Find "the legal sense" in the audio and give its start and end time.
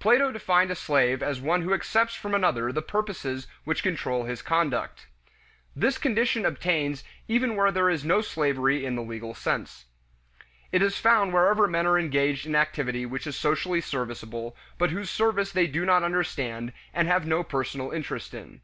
8.96-9.86